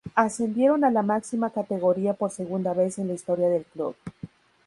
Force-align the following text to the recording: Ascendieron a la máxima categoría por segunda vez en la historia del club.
Ascendieron 0.15 0.83
a 0.83 0.89
la 0.89 1.03
máxima 1.03 1.51
categoría 1.51 2.15
por 2.15 2.31
segunda 2.31 2.73
vez 2.73 2.97
en 2.97 3.09
la 3.09 3.13
historia 3.13 3.49
del 3.49 3.65
club. 3.65 3.95